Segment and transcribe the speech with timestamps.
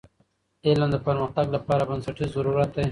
[0.67, 2.79] علم د پرمختګ لپاره بنسټیز ضرورت دی.